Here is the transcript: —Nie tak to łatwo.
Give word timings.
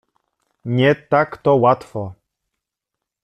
—Nie 0.77 0.95
tak 0.95 1.37
to 1.37 1.55
łatwo. 1.55 2.13